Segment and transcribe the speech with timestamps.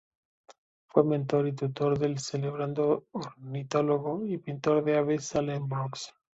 [0.87, 6.15] Fue mentor y tutor del celebrado ornitólogo y pintor de aves, Allan Brooks.